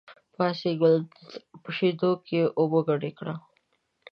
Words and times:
پاڅېږه 0.35 0.89
او 0.93 0.99
په 1.63 1.69
شېدو 1.77 2.11
کې 2.27 2.39
اوبه 2.59 2.79
ګډې 2.89 3.11
کړه. 3.17 3.35